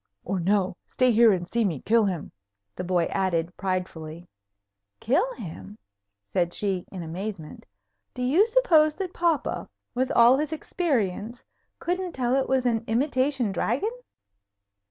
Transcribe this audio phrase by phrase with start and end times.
[0.25, 0.77] "Or no.
[0.87, 2.31] Stay here and see me kill him,"
[2.75, 4.27] the boy added, pridefully.
[4.99, 5.77] "Kill him!"
[6.33, 7.67] said she, in amazement.
[8.15, 11.43] "Do you suppose that papa, with all his experience,
[11.77, 13.91] couldn't tell it was an imitation dragon?